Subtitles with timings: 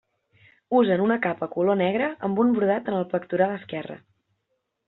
[0.77, 4.03] Usen una capa color negre amb un brodat en el pectoral esquerre.